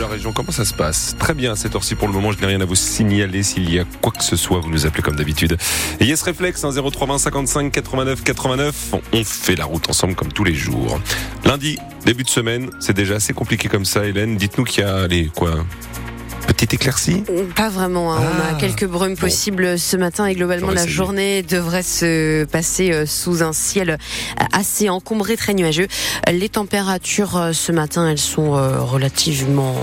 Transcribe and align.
la 0.00 0.06
région. 0.06 0.32
Comment 0.32 0.50
ça 0.50 0.64
se 0.64 0.72
passe 0.72 1.14
Très 1.18 1.34
bien 1.34 1.54
cette 1.54 1.74
heure-ci 1.74 1.94
pour 1.94 2.08
le 2.08 2.14
moment. 2.14 2.32
Je 2.32 2.40
n'ai 2.40 2.46
rien 2.46 2.60
à 2.60 2.64
vous 2.64 2.74
signaler. 2.74 3.42
S'il 3.42 3.72
y 3.72 3.78
a 3.78 3.84
quoi 4.00 4.12
que 4.12 4.24
ce 4.24 4.36
soit, 4.36 4.58
vous 4.60 4.70
nous 4.70 4.86
appelez 4.86 5.02
comme 5.02 5.16
d'habitude. 5.16 5.56
Et 6.00 6.06
Yes 6.06 6.22
Reflex, 6.22 6.64
0320 6.64 7.18
55 7.18 7.72
89 7.72 8.22
89. 8.24 8.94
On 9.12 9.24
fait 9.24 9.56
la 9.56 9.66
route 9.66 9.88
ensemble 9.90 10.14
comme 10.14 10.32
tous 10.32 10.44
les 10.44 10.54
jours. 10.54 11.00
Lundi, 11.44 11.78
début 12.06 12.24
de 12.24 12.28
semaine, 12.28 12.70
c'est 12.80 12.94
déjà 12.94 13.16
assez 13.16 13.32
compliqué 13.34 13.68
comme 13.68 13.84
ça, 13.84 14.06
Hélène. 14.06 14.36
Dites-nous 14.36 14.64
qu'il 14.64 14.84
y 14.84 14.86
a, 14.86 14.96
allez, 15.02 15.30
quoi 15.34 15.64
Petite 16.60 16.74
éclaircie 16.74 17.22
Pas 17.56 17.70
vraiment. 17.70 18.12
hein. 18.12 18.18
On 18.20 18.38
a 18.38 18.50
Ah. 18.52 18.54
quelques 18.60 18.84
brumes 18.84 19.16
possibles 19.16 19.78
ce 19.78 19.96
matin 19.96 20.26
et 20.26 20.34
globalement 20.34 20.70
la 20.72 20.86
journée 20.86 21.42
devrait 21.42 21.82
se 21.82 22.44
passer 22.44 22.92
euh, 22.92 23.06
sous 23.06 23.42
un 23.42 23.54
ciel 23.54 23.88
euh, 23.92 24.44
assez 24.52 24.90
encombré, 24.90 25.38
très 25.38 25.54
nuageux. 25.54 25.86
Les 26.30 26.50
températures 26.50 27.38
euh, 27.38 27.52
ce 27.54 27.72
matin, 27.72 28.10
elles 28.10 28.18
sont 28.18 28.50
relativement 28.84 29.74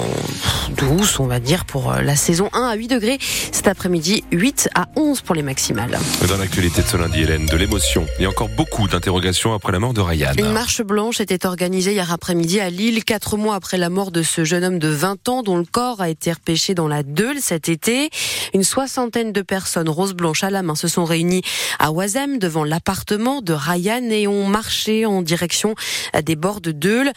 douces, 0.77 1.19
on 1.19 1.25
va 1.25 1.39
dire, 1.39 1.65
pour 1.65 1.93
la 1.93 2.15
saison 2.15 2.47
1 2.53 2.67
à 2.67 2.75
8 2.75 2.89
degrés. 2.89 3.17
Cet 3.51 3.67
après-midi, 3.67 4.23
8 4.31 4.69
à 4.75 4.85
11 4.95 5.21
pour 5.21 5.33
les 5.33 5.41
maximales. 5.41 5.97
Dans 6.29 6.37
l'actualité 6.37 6.83
de 6.83 6.87
ce 6.87 6.97
lundi, 6.97 7.21
Hélène, 7.21 7.47
de 7.47 7.57
l'émotion. 7.57 8.05
Il 8.19 8.23
y 8.23 8.25
a 8.25 8.29
encore 8.29 8.49
beaucoup 8.49 8.87
d'interrogations 8.87 9.51
après 9.55 9.71
la 9.71 9.79
mort 9.79 9.93
de 9.95 10.01
Ryan. 10.01 10.33
Une 10.37 10.51
marche 10.51 10.83
blanche 10.83 11.21
était 11.21 11.47
organisée 11.47 11.93
hier 11.93 12.11
après-midi 12.11 12.59
à 12.59 12.69
Lille, 12.69 13.03
quatre 13.03 13.35
mois 13.35 13.55
après 13.55 13.77
la 13.79 13.89
mort 13.89 14.11
de 14.11 14.21
ce 14.21 14.43
jeune 14.43 14.63
homme 14.63 14.77
de 14.79 14.89
20 14.89 15.27
ans 15.29 15.41
dont 15.41 15.57
le 15.57 15.65
corps 15.65 16.01
a 16.01 16.09
été 16.09 16.31
repêché 16.31 16.66
dans 16.73 16.87
la 16.87 17.03
Deule 17.03 17.39
cet 17.41 17.69
été. 17.69 18.09
Une 18.53 18.63
soixantaine 18.63 19.31
de 19.31 19.41
personnes, 19.41 19.89
rose 19.89 20.13
blanche 20.13 20.43
à 20.43 20.49
la 20.49 20.63
main, 20.63 20.75
se 20.75 20.87
sont 20.87 21.05
réunies 21.05 21.41
à 21.79 21.91
Oisem 21.91 22.39
devant 22.39 22.63
l'appartement 22.63 23.41
de 23.41 23.53
Ryan 23.53 24.03
et 24.09 24.27
ont 24.27 24.47
marché 24.47 25.05
en 25.05 25.21
direction 25.21 25.75
des 26.23 26.35
bords 26.35 26.61
de 26.61 26.71
Deule. 26.71 27.11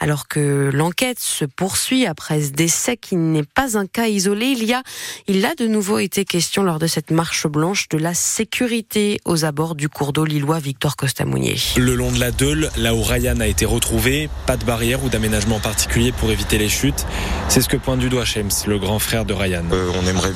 Alors 0.00 0.28
que 0.28 0.70
l'enquête 0.72 1.20
se 1.20 1.44
poursuit 1.44 2.06
après 2.06 2.42
ce 2.42 2.50
décès 2.50 2.96
qui 2.96 3.16
n'est 3.16 3.44
pas 3.44 3.78
un 3.78 3.86
cas 3.86 4.06
isolé, 4.06 4.46
il 4.46 4.64
y 4.64 4.72
a, 4.72 4.82
il 5.26 5.44
a 5.44 5.54
de 5.54 5.66
nouveau 5.66 5.98
été 5.98 6.24
question 6.24 6.62
lors 6.62 6.78
de 6.78 6.86
cette 6.86 7.10
marche 7.10 7.46
blanche 7.46 7.88
de 7.88 7.98
la 7.98 8.14
sécurité 8.14 9.18
aux 9.24 9.44
abords 9.44 9.74
du 9.74 9.88
cours 9.88 10.12
d'eau 10.12 10.24
lillois 10.24 10.58
Victor 10.58 10.96
Costamounier. 10.96 11.56
Le 11.76 11.94
long 11.94 12.12
de 12.12 12.20
la 12.20 12.30
Deule, 12.30 12.70
là 12.76 12.94
où 12.94 13.02
Ryan 13.02 13.40
a 13.40 13.46
été 13.46 13.64
retrouvé, 13.64 14.28
pas 14.46 14.56
de 14.56 14.64
barrière 14.64 15.04
ou 15.04 15.08
d'aménagement 15.08 15.60
particulier 15.60 16.12
pour 16.12 16.30
éviter 16.30 16.58
les 16.58 16.68
chutes. 16.68 17.06
C'est 17.48 17.60
ce 17.60 17.68
que 17.68 17.76
pointe 17.76 18.00
du 18.00 18.08
doigt 18.08 18.24
Shems, 18.24 18.50
le 18.66 18.78
grand 18.78 18.95
frère 18.98 19.24
de 19.24 19.34
Ryan. 19.34 19.62
Euh, 19.72 19.90
on 20.02 20.06
aimerait 20.08 20.32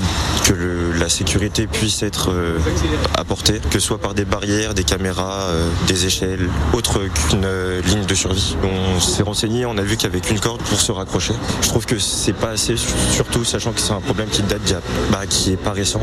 que 0.47 0.53
le- 0.53 0.92
la 0.92 1.08
sécurité 1.08 1.66
puisse 1.66 2.03
être 2.03 2.30
euh, 2.30 2.58
apportée, 3.16 3.61
que 3.70 3.78
ce 3.78 3.86
soit 3.86 3.98
par 3.98 4.14
des 4.14 4.25
barrières, 4.25 4.75
des 4.75 4.84
caméras, 4.84 5.47
euh, 5.50 5.69
des 5.86 6.06
échelles, 6.06 6.48
autre 6.72 7.00
qu'une 7.28 7.44
euh, 7.44 7.81
ligne 7.83 8.05
de 8.05 8.14
survie. 8.14 8.56
On 8.62 9.00
s'est 9.00 9.22
renseigné, 9.22 9.66
on 9.66 9.77
a 9.78 9.83
vu 9.83 9.97
avait 10.05 10.20
qu'une 10.20 10.41
corde 10.41 10.62
pour 10.62 10.81
se 10.81 10.92
raccrocher. 10.92 11.34
Je 11.62 11.69
trouve 11.69 11.84
que 11.84 11.98
c'est 11.98 12.33
pas 12.33 12.50
assez, 12.50 12.75
surtout 13.12 13.44
sachant 13.44 13.72
que 13.72 13.81
c'est 13.81 13.92
un 13.92 14.00
problème 14.00 14.28
qui 14.31 14.42
date 14.42 14.62
d'il 14.62 14.72
y 14.72 14.77
a- 14.77 14.81
bah, 15.12 15.20
qui 15.28 15.53
est 15.53 15.56
pas 15.58 15.72
récent 15.72 16.00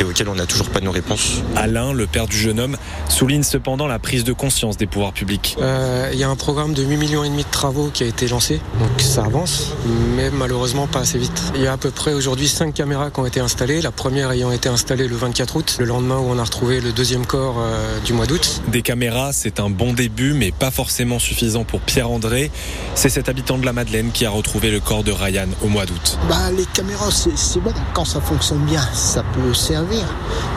et 0.00 0.04
auquel 0.04 0.28
on 0.28 0.34
n'a 0.34 0.46
toujours 0.46 0.68
pas 0.70 0.80
nos 0.80 0.90
réponses. 0.90 1.42
Alain, 1.54 1.92
le 1.92 2.06
père 2.06 2.26
du 2.26 2.36
jeune 2.36 2.58
homme, 2.58 2.76
souligne 3.08 3.42
cependant 3.44 3.86
la 3.86 3.98
prise 3.98 4.24
de 4.24 4.32
conscience 4.32 4.76
des 4.76 4.86
pouvoirs 4.86 5.12
publics. 5.12 5.56
Euh, 5.60 6.10
Il 6.12 6.18
y 6.18 6.24
a 6.24 6.28
un 6.28 6.36
programme 6.36 6.72
de 6.74 6.82
8 6.82 6.96
millions 6.96 7.22
et 7.24 7.28
demi 7.28 7.44
de 7.44 7.50
travaux 7.50 7.90
qui 7.92 8.02
a 8.02 8.06
été 8.06 8.26
lancé, 8.28 8.60
donc 8.80 9.00
ça 9.00 9.24
avance, 9.24 9.72
mais 10.16 10.30
malheureusement 10.30 10.86
pas 10.86 11.00
assez 11.00 11.18
vite. 11.18 11.40
Il 11.54 11.60
y 11.62 11.66
a 11.66 11.72
à 11.72 11.76
peu 11.76 11.87
près 11.90 12.12
aujourd'hui 12.12 12.48
5 12.48 12.74
caméras 12.74 13.10
qui 13.10 13.20
ont 13.20 13.26
été 13.26 13.40
installées, 13.40 13.80
la 13.80 13.90
première 13.90 14.30
ayant 14.30 14.50
été 14.50 14.68
installée 14.68 15.08
le 15.08 15.16
24 15.16 15.56
août, 15.56 15.76
le 15.78 15.84
lendemain 15.84 16.18
où 16.18 16.30
on 16.30 16.38
a 16.38 16.44
retrouvé 16.44 16.80
le 16.80 16.92
deuxième 16.92 17.26
corps 17.26 17.56
euh, 17.58 18.00
du 18.00 18.12
mois 18.12 18.26
d'août. 18.26 18.62
Des 18.68 18.82
caméras, 18.82 19.32
c'est 19.32 19.60
un 19.60 19.70
bon 19.70 19.92
début, 19.92 20.32
mais 20.32 20.52
pas 20.52 20.70
forcément 20.70 21.18
suffisant 21.18 21.64
pour 21.64 21.80
Pierre-André. 21.80 22.50
C'est 22.94 23.08
cet 23.08 23.28
habitant 23.28 23.58
de 23.58 23.66
la 23.66 23.72
Madeleine 23.72 24.10
qui 24.12 24.24
a 24.26 24.30
retrouvé 24.30 24.70
le 24.70 24.80
corps 24.80 25.04
de 25.04 25.12
Ryan 25.12 25.48
au 25.62 25.68
mois 25.68 25.86
d'août. 25.86 26.18
Bah, 26.28 26.50
les 26.56 26.66
caméras, 26.66 27.10
c'est 27.10 27.60
bon. 27.60 27.72
Quand 27.94 28.04
ça 28.04 28.20
fonctionne 28.20 28.64
bien, 28.64 28.82
ça 28.92 29.22
peut 29.34 29.54
servir. 29.54 30.04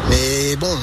Mais 0.09 0.55
bon, 0.55 0.75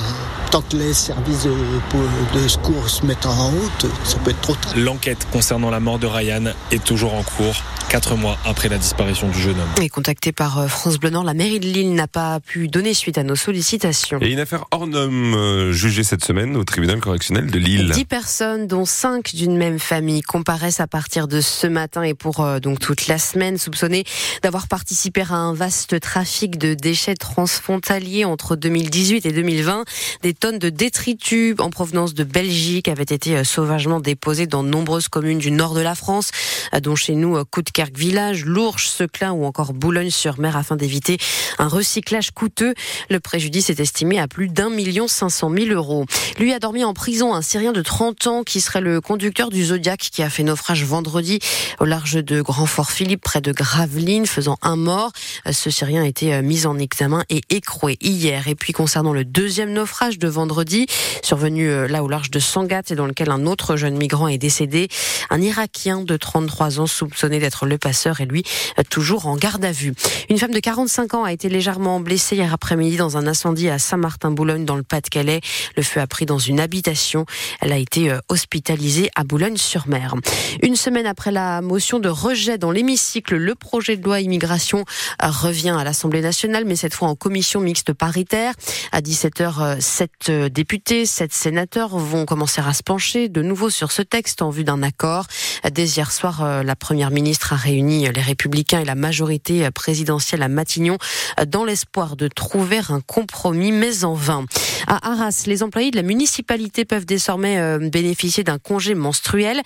tant 0.51 0.63
que 0.63 0.77
les 0.77 0.95
services 0.95 1.45
de, 1.45 2.49
secours 2.49 2.89
se 2.89 3.05
mettent 3.05 3.27
en 3.27 3.51
route, 3.51 3.87
ça 4.05 4.19
peut 4.19 4.31
être 4.31 4.41
trop 4.41 4.55
tard. 4.55 4.73
L'enquête 4.77 5.27
concernant 5.31 5.71
la 5.71 5.81
mort 5.81 5.99
de 5.99 6.07
Ryan 6.07 6.45
est 6.71 6.83
toujours 6.83 7.15
en 7.15 7.23
cours, 7.23 7.63
quatre 7.91 8.17
mois 8.17 8.39
après 8.45 8.69
la 8.69 8.79
disparition 8.79 9.29
du 9.29 9.39
jeune 9.39 9.57
homme. 9.59 9.83
Et 9.83 9.89
contacté 9.89 10.33
par 10.33 10.59
euh, 10.59 10.67
France 10.67 10.99
Bleu 10.99 11.11
Nord, 11.11 11.25
la 11.25 11.35
mairie 11.35 11.61
de 11.61 11.67
Lille 11.67 11.95
n'a 11.95 12.07
pas 12.07 12.41
pu 12.41 12.69
donner 12.69 12.95
suite 12.95 13.19
à 13.19 13.25
nos 13.25 13.37
sollicitations. 13.37 14.19
Et 14.23 14.31
une 14.31 14.41
affaire 14.41 14.65
hors 14.71 14.87
norme 14.87 15.35
euh, 15.35 15.73
jugée 15.73 16.03
cette 16.03 16.25
semaine 16.25 16.57
au 16.57 16.65
tribunal 16.65 17.01
correctionnel 17.01 17.51
de 17.51 17.59
Lille. 17.59 17.91
Dix 17.93 18.05
personnes, 18.05 18.67
dont 18.67 18.85
cinq 18.85 19.35
d'une 19.35 19.57
même 19.57 19.79
famille, 19.79 20.23
comparaissent 20.23 20.81
à 20.81 20.87
partir 20.87 21.29
de 21.29 21.41
ce 21.41 21.67
matin 21.67 22.03
et 22.03 22.15
pour 22.15 22.41
euh, 22.41 22.59
donc 22.59 22.79
toute 22.79 23.07
la 23.07 23.19
semaine, 23.19 23.59
soupçonnées 23.59 24.05
d'avoir 24.43 24.69
participé 24.69 25.23
à 25.29 25.35
un 25.35 25.53
vaste 25.53 26.01
trafic 26.01 26.59
de 26.59 26.75
déchets 26.75 27.17
transfrontaliers 27.17 28.25
entre 28.25 28.57
2018 28.57 29.27
et 29.27 29.33
2020. 29.33 29.85
Des 30.23 30.35
tonnes 30.39 30.59
de 30.59 30.69
détritus 30.69 31.57
en 31.59 31.71
provenance 31.71 32.15
de 32.15 32.25
Belgique 32.25 32.89
avaient 32.89 33.03
été 33.03 33.37
euh, 33.37 33.45
sauvagement 33.45 34.01
déposées 34.01 34.47
dans 34.47 34.63
nombreuses 34.63 35.09
communes 35.09 35.39
du 35.39 35.51
nord 35.51 35.75
de 35.75 35.81
la 35.81 35.95
France, 35.95 36.31
euh, 36.75 36.81
dont 36.81 36.95
chez 36.95 37.15
nous 37.15 37.37
euh, 37.37 37.45
Coudekerque 37.45 37.97
Village, 37.97 38.45
Lourges, 38.45 38.89
Seclin 38.89 39.33
ou 39.33 39.45
encore 39.45 39.73
Boulogne-sur-Mer, 39.73 40.57
afin 40.57 40.77
d'éviter 40.77 41.19
un 41.59 41.67
recyclage 41.67 42.31
coûteux. 42.31 42.75
Le 43.11 43.21
préjudice 43.21 43.71
est 43.71 43.81
estimé 43.81 44.21
à 44.21 44.29
plus 44.29 44.49
d'un 44.49 44.71
million 44.71 45.09
cinq 45.09 45.31
cent 45.31 45.51
mille 45.51 45.73
euros. 45.73 46.07
Lui 46.39 46.53
a 46.53 46.61
dormi 46.61 46.85
en 46.85 46.95
prison 46.95 47.35
un 47.35 47.43
Syrien 47.43 47.73
de 47.73 47.83
30 47.83 48.27
ans 48.29 48.45
qui 48.45 48.61
serait 48.61 48.81
le 48.81 49.01
conducteur 49.01 49.51
du 49.51 49.65
Zodiac 49.65 49.99
qui 49.99 50.23
a 50.23 50.31
fait 50.31 50.45
naufrage 50.45 50.85
vendredi 50.85 51.41
au 51.81 51.85
large 51.85 52.23
de 52.25 52.41
Grand 52.43 52.67
Fort 52.67 52.93
Philippe 52.93 53.23
près 53.23 53.41
de 53.41 53.53
Gravelines, 53.53 54.27
faisant 54.27 54.57
un 54.63 54.77
mort. 54.77 55.11
Ce 55.51 55.71
Syrien 55.71 56.03
a 56.03 56.07
été 56.07 56.41
mis 56.43 56.67
en 56.67 56.79
examen 56.79 57.25
et 57.29 57.41
écroué 57.51 57.97
hier. 58.01 58.47
Et 58.47 58.55
puis 58.55 58.73
concernant 58.73 59.13
le 59.13 59.25
deuxième 59.25 59.73
naufrage 59.73 60.19
de 60.19 60.28
vendredi, 60.29 60.87
survenu 61.23 61.69
euh, 61.69 61.89
là 61.89 62.03
au 62.03 62.09
large 62.09 62.31
de 62.31 62.39
Sangatte 62.39 62.91
et 62.91 62.95
dans 62.95 63.07
lequel 63.07 63.31
un 63.31 63.47
autre 63.47 63.77
jeune 63.77 63.97
migrant 63.97 64.29
est 64.29 64.39
décédé, 64.39 64.89
un 65.31 65.41
Irakien 65.41 66.03
de 66.03 66.17
33 66.17 66.81
ans 66.81 66.87
soupçonné 66.87 67.39
d'être 67.39 67.67
le 67.67 67.79
passeur 67.79 68.21
et 68.21 68.27
lui 68.27 68.45
euh, 68.79 68.83
toujours 68.89 69.27
en 69.27 69.37
garde 69.37 69.65
à 69.65 69.73
vue. 69.73 69.95
Une 70.31 70.39
femme 70.39 70.53
de 70.53 70.61
45 70.61 71.15
ans 71.15 71.25
a 71.25 71.33
été 71.33 71.49
légèrement 71.49 72.01
blessée 72.01 72.37
hier 72.37 72.53
après-midi 72.53 72.97
dans 72.97 73.17
un 73.17 73.27
incendie 73.27 73.69
à 73.69 73.79
Saint-Martin-Boulogne 73.79 74.65
dans 74.65 74.77
le 74.77 74.83
Pas-de-Calais. 74.83 75.41
Le 75.77 75.83
feu 75.83 76.01
a 76.01 76.07
pris 76.07 76.27
dans 76.27 76.39
une 76.39 76.61
habitation. 76.61 77.27
Elle 77.61 77.73
a 77.73 77.79
été 77.79 78.11
euh, 78.11 78.19
hospitalisée 78.29 79.11
à 79.15 79.25
Boulogne-sur-Mer. 79.25 80.15
Une 80.63 80.77
semaine 80.77 81.07
après 81.07 81.33
la 81.33 81.61
motion 81.61 81.99
de 81.99 82.09
rejet 82.09 82.59
dans 82.59 82.71
l'hémicycle, 82.71 83.37
le 83.37 83.55
projet 83.55 83.97
de 83.97 84.05
loi 84.05 84.21
immigration 84.21 84.85
revient 85.21 85.77
à 85.79 85.85
l'Assemblée 85.85 86.21
nationale, 86.21 86.65
mais 86.65 86.77
cette 86.77 86.95
fois 86.95 87.09
en 87.09 87.15
commission 87.15 87.61
mixte 87.61 87.93
paritaire. 87.93 88.55
À 88.93 89.01
17h, 89.01 89.81
sept 90.21 90.31
euh, 90.31 90.49
députés, 90.49 91.07
sept 91.07 91.33
sénateurs 91.33 91.97
vont 91.97 92.25
commencer 92.25 92.61
à 92.61 92.73
se 92.73 92.83
pencher 92.83 93.29
de 93.29 93.43
nouveau 93.43 93.71
sur 93.71 93.93
ce 93.93 94.03
texte 94.03 94.43
en 94.43 94.51
vue 94.51 94.65
d'un 94.65 94.83
accord. 94.83 95.27
Dès 95.71 95.85
hier 95.85 96.13
soir, 96.13 96.43
euh, 96.43 96.63
la 96.63 96.77
première 96.77 97.11
ministre 97.11 97.53
a 97.53 97.57
réuni 97.57 98.09
les 98.09 98.21
Républicains 98.21 98.81
et 98.81 98.85
la 98.85 98.95
majorité 98.95 99.71
présidentielle 99.71 100.43
à 100.43 100.49
Matignon 100.49 100.99
euh, 101.39 101.45
dans 101.45 101.65
l'espoir 101.65 102.17
de 102.17 102.29
trouver 102.29 102.81
un 102.89 103.01
compromis, 103.01 103.73
mais 103.73 104.05
en 104.05 104.15
vain. 104.15 104.45
À 104.87 105.13
Arras, 105.13 105.45
les 105.47 105.63
employés 105.63 105.91
de 105.91 105.97
la 105.97 106.03
municipalité 106.03 106.85
peuvent 106.85 107.07
désormais 107.07 107.79
bénéficier 107.91 108.45
d'un 108.45 108.59
congé 108.59 108.95
menstruel, 108.95 109.61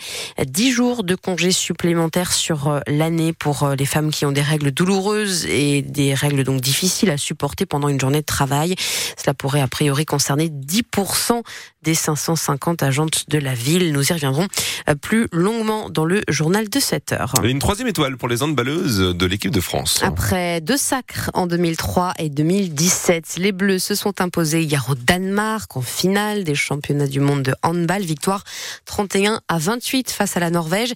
10 0.45 0.73
jours 0.73 1.05
de 1.05 1.15
congés 1.15 1.53
supplémentaires 1.53 2.33
sur 2.33 2.81
l'année 2.87 3.33
pour 3.33 3.69
les 3.79 3.85
femmes 3.85 4.11
qui 4.11 4.27
ont 4.27 4.33
des 4.33 4.43
règles 4.43 4.73
douloureuses 4.73 5.47
et 5.47 5.83
des 5.83 6.15
règles 6.15 6.43
donc 6.45 6.61
difficiles 6.61 7.11
à 7.11 7.17
supporter 7.17 7.67
pendant 7.67 7.89
une 7.89 8.01
journée 8.01 8.21
de 8.21 8.27
travail. 8.27 8.75
Cela 9.17 9.35
pourrait 9.35 9.61
a 9.61 9.69
priori 9.69 10.07
concerner 10.07 10.42
10% 10.49 11.43
des 11.83 11.95
550 11.95 12.83
agentes 12.83 13.25
de 13.29 13.39
la 13.39 13.55
ville. 13.55 13.93
Nous 13.93 14.11
y 14.11 14.13
reviendrons 14.13 14.47
euh, 14.89 14.95
plus 14.95 15.27
longuement 15.33 15.91
dans 15.91 16.05
le 16.05 16.23
journal 16.29 16.69
de 16.69 16.81
7 16.81 17.13
heures. 17.13 17.35
Et 17.43 17.51
une 17.51 17.59
troisième 17.59 17.89
étoile 17.89 18.17
pour 18.17 18.29
les 18.29 18.43
handballeuses 18.43 19.15
de 19.17 19.27
l'équipe 19.27 19.51
de 19.51 19.61
France. 19.61 20.01
Après 20.03 20.61
deux 20.61 20.77
sacres 20.77 21.31
en 21.35 21.47
2003 21.47 22.15
et 22.19 22.29
2017, 22.29 23.37
les 23.39 23.53
Bleus 23.53 23.81
se 23.81 23.95
sont 23.95 24.21
imposés 24.21 24.63
hier 24.63 24.87
au 24.89 24.95
Danemark 24.95 25.77
en 25.77 25.83
finale 25.83 26.45
des 26.45 26.55
championnats 26.55 27.07
du 27.07 27.21
monde 27.21 27.43
de 27.43 27.55
handball. 27.63 28.03
Victoire 28.03 28.45
31 28.85 29.41
à 29.49 29.59
28 29.59 30.11
face 30.11 30.37
à 30.37 30.41
la 30.41 30.51
Norvège. 30.51 30.93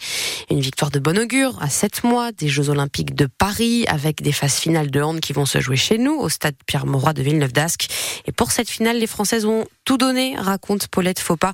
Une 0.51 0.61
victoire 0.61 0.91
de 0.91 0.99
bon 0.99 1.19
augure 1.19 1.59
à 1.61 1.69
7 1.69 2.05
mois 2.05 2.33
des 2.33 2.49
Jeux 2.49 2.71
Olympiques 2.71 3.15
de 3.15 3.27
Paris 3.27 3.85
avec 3.89 4.23
des 4.23 4.33
phases 4.33 4.57
finales 4.57 4.91
de 4.91 5.01
hand 5.01 5.21
qui 5.21 5.33
vont 5.33 5.47
se 5.47 5.61
jouer 5.61 5.77
chez 5.77 5.99
nous 5.99 6.15
au 6.15 6.29
stade 6.29 6.55
Pierre-Mauroy 6.67 7.13
de 7.13 7.23
Villeneuve-d'Ascq. 7.23 7.89
Et 8.27 8.33
pour 8.33 8.53
cette 8.53 8.71
finale, 8.71 8.99
les 8.99 9.07
Tout 9.85 9.99
donné, 9.99 10.35
raconte 10.37 10.89
Paulette 10.89 11.21
Faupas, 11.21 11.53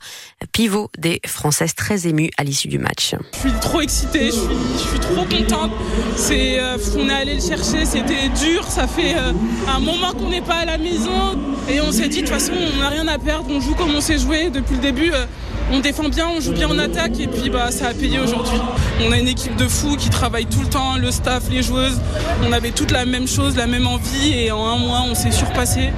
pivot 0.52 0.90
des 0.96 1.20
Françaises 1.26 1.74
très 1.74 2.06
émues 2.06 2.30
à 2.38 2.44
l'issue 2.44 2.68
du 2.68 2.78
match. 2.78 3.14
Je 3.34 3.38
suis 3.38 3.60
trop 3.60 3.80
excitée, 3.80 4.26
je 4.26 4.32
suis, 4.32 4.48
je 4.74 4.88
suis 4.88 4.98
trop 5.00 5.24
contente. 5.24 5.70
C'est, 6.16 6.58
euh, 6.58 6.78
on 6.98 7.08
est 7.08 7.12
allé 7.12 7.34
le 7.34 7.40
chercher, 7.40 7.84
c'était 7.84 8.28
dur, 8.30 8.64
ça 8.66 8.86
fait 8.86 9.14
euh, 9.16 9.32
un 9.68 9.80
moment 9.80 10.12
qu'on 10.12 10.30
n'est 10.30 10.40
pas 10.40 10.60
à 10.60 10.64
la 10.64 10.78
maison 10.78 11.38
et 11.68 11.80
on 11.80 11.92
s'est 11.92 12.08
dit 12.08 12.22
de 12.22 12.26
toute 12.26 12.34
façon 12.34 12.52
on 12.54 12.78
n'a 12.78 12.88
rien 12.88 13.06
à 13.08 13.18
perdre, 13.18 13.46
on 13.50 13.60
joue 13.60 13.74
comme 13.74 13.94
on 13.94 14.00
s'est 14.00 14.18
joué 14.18 14.48
depuis 14.50 14.76
le 14.76 14.80
début. 14.80 15.12
euh, 15.12 15.26
on 15.72 15.80
défend 15.80 16.08
bien, 16.08 16.28
on 16.28 16.40
joue 16.40 16.52
bien 16.52 16.68
en 16.68 16.78
attaque 16.78 17.18
et 17.18 17.26
puis 17.26 17.48
bah 17.50 17.70
ça 17.70 17.88
a 17.88 17.94
payé 17.94 18.18
aujourd'hui. 18.18 18.58
On 19.00 19.10
a 19.10 19.18
une 19.18 19.28
équipe 19.28 19.56
de 19.56 19.66
fous 19.66 19.96
qui 19.96 20.10
travaille 20.10 20.46
tout 20.46 20.60
le 20.60 20.68
temps, 20.68 20.96
le 20.96 21.10
staff, 21.10 21.44
les 21.50 21.62
joueuses. 21.62 22.00
On 22.46 22.52
avait 22.52 22.70
toute 22.70 22.90
la 22.90 23.04
même 23.04 23.26
chose, 23.26 23.56
la 23.56 23.66
même 23.66 23.86
envie 23.86 24.32
et 24.34 24.52
en 24.52 24.66
un 24.66 24.76
mois 24.76 25.02
on 25.08 25.14
s'est 25.14 25.30
surpassé. 25.30 25.90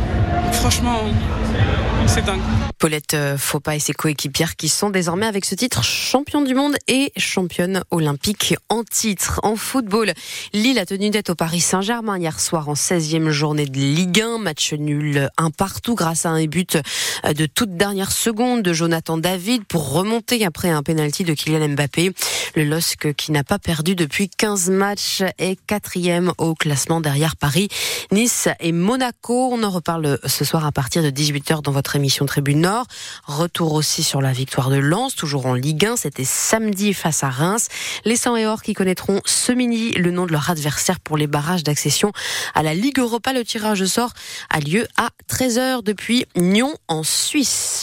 Franchement, 0.53 1.01
c'est. 2.07 2.25
Paulette 2.79 3.15
euh, 3.15 3.39
Faupas 3.39 3.77
et 3.77 3.79
ses 3.79 3.93
coéquipières 3.93 4.57
qui 4.57 4.69
sont 4.69 4.91
désormais 4.91 5.27
avec 5.27 5.45
ce 5.45 5.55
titre 5.55 5.83
champion 5.83 6.43
du 6.43 6.55
monde 6.55 6.77
et 6.89 7.13
championne 7.17 7.83
olympique 7.91 8.55
en 8.69 8.83
titre. 8.85 9.41
En 9.43 9.57
football, 9.57 10.13
Lille 10.53 10.79
a 10.79 10.87
tenu 10.87 11.11
tête 11.11 11.31
au 11.31 11.35
Paris 11.35 11.61
Saint-Germain 11.61 12.19
hier 12.19 12.41
soir 12.41 12.69
en 12.69 12.75
16e 12.75 13.31
journée 13.31 13.67
de 13.67 13.79
Ligue 13.79 14.21
1. 14.21 14.39
Match 14.39 14.73
nul 14.75 15.29
un 15.39 15.51
partout 15.51 15.95
grâce 15.95 16.27
à 16.27 16.31
un 16.31 16.45
but 16.45 16.79
euh, 17.25 17.33
de 17.33 17.47
toute 17.47 17.77
dernière 17.77 18.13
seconde 18.13 18.63
de 18.63 18.73
Jonathan 18.73 19.17
David 19.17 19.65
pour 19.65 19.93
remonter 19.93 20.45
après 20.45 20.71
un 20.71 20.83
penalty 20.83 21.25
de 21.25 21.33
Kylian 21.33 21.71
Mbappé. 21.71 22.13
Le 22.55 22.65
LOSC 22.65 23.15
qui 23.15 23.33
n'a 23.33 23.45
pas 23.45 23.59
perdu 23.59 23.95
depuis 23.95 24.29
15 24.29 24.71
matchs 24.71 25.23
est 25.39 25.59
quatrième 25.67 26.33
au 26.39 26.55
classement 26.55 27.01
derrière 27.01 27.37
Paris, 27.37 27.69
Nice 28.13 28.49
et 28.61 28.73
Monaco. 28.73 29.51
On 29.53 29.63
en 29.63 29.71
reparle 29.71 30.19
ce 30.27 30.45
soir 30.45 30.67
à 30.67 30.73
partir 30.73 31.03
de 31.03 31.11
18h 31.11 31.63
dans 31.63 31.73
votre 31.73 31.94
émission 31.97 32.27
Tribune 32.27 32.61
Nord. 32.61 32.87
Retour 33.27 33.73
aussi 33.73 34.03
sur 34.03 34.21
la 34.21 34.33
victoire 34.33 34.71
de 34.71 34.77
Lens, 34.77 35.15
toujours 35.15 35.47
en 35.47 35.55
Ligue 35.55 35.87
1. 35.87 35.97
C'était 35.97 36.25
samedi 36.25 36.95
face 36.95 37.23
à 37.23 37.31
Reims. 37.31 37.69
Les 38.05 38.17
100 38.17 38.37
et 38.37 38.47
Or 38.47 38.63
qui 38.63 38.75
connaîtront 38.75 39.21
ce 39.25 39.53
midi 39.53 39.93
le 39.93 40.11
nom 40.11 40.27
de 40.27 40.33
leur 40.33 40.51
adversaire 40.51 41.01
pour 41.01 41.17
les 41.17 41.27
barrages 41.27 41.65
d'accession 41.65 42.13
à 42.55 42.63
la 42.63 42.75
Ligue 42.75 42.99
Europa. 42.99 43.33
Le 43.33 43.45
tirage 43.45 43.81
de 43.81 43.87
sort 43.87 44.13
a 44.51 44.61
lieu 44.61 44.87
à 44.97 45.11
13h 45.29 45.83
depuis 45.83 46.27
Nyon 46.37 46.75
en 46.89 47.03
Suisse. 47.03 47.83